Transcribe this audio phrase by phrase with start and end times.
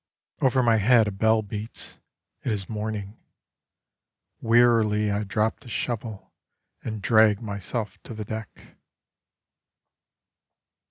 [0.41, 1.99] Over my head a bell beats:
[2.43, 3.19] it is morning.
[4.41, 6.33] Wearily I drop the shovel,
[6.83, 8.77] And drag myself to the deck.